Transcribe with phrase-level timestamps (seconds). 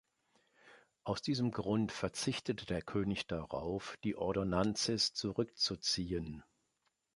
[1.03, 6.43] Aus diesem Grund verzichtete der König darauf, die „Ordonnances“ zurückzuziehen.